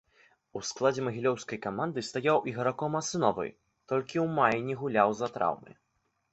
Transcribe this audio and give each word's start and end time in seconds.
У 0.59 0.61
складзе 0.69 1.03
магілёўскай 1.07 1.59
каманды 1.65 1.99
стаў 2.09 2.41
іграком 2.53 2.91
асновы, 3.03 3.47
толькі 3.95 4.17
ў 4.25 4.27
маі 4.41 4.59
не 4.71 4.75
гуляў 4.83 5.09
з-за 5.17 5.27
траўмы. 5.41 5.71